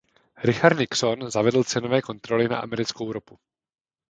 Richard 0.37 0.77
Nixon 0.79 1.29
zavedl 1.31 1.63
cenové 1.63 2.01
kontroly 2.01 2.47
na 2.47 2.57
americkou 2.57 3.11
ropu. 3.11 3.39